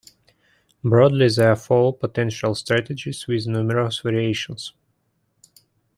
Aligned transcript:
Broadly, 0.83 1.29
there 1.29 1.51
are 1.51 1.55
four 1.55 1.95
potential 1.95 2.55
strategies, 2.55 3.27
with 3.27 3.45
numerous 3.45 3.99
variations. 3.99 4.73